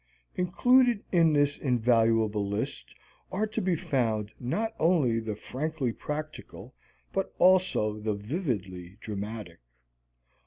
Included 0.35 1.03
in 1.11 1.31
this 1.33 1.59
invaluable 1.59 2.43
list 2.49 2.95
are 3.31 3.45
to 3.45 3.61
be 3.61 3.75
found 3.75 4.31
not 4.39 4.73
only 4.79 5.19
the 5.19 5.35
frankly 5.35 5.93
practical 5.93 6.73
but 7.13 7.35
also 7.37 7.99
the 7.99 8.15
vividly 8.15 8.97
dramatic. 8.99 9.59